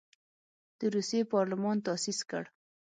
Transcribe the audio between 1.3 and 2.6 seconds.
پارلمان تاسیس کړ.